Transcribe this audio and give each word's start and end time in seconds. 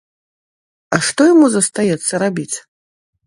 А 0.95 0.99
што 1.09 1.21
яму 1.33 1.47
застаецца 1.55 2.13
рабіць? 2.27 2.57